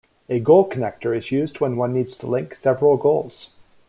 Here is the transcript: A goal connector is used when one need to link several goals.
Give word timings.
A 0.29 0.39
goal 0.39 0.67
connector 0.67 1.15
is 1.15 1.29
used 1.31 1.59
when 1.59 1.77
one 1.77 1.93
need 1.93 2.07
to 2.07 2.25
link 2.25 2.55
several 2.55 2.97
goals. 2.97 3.51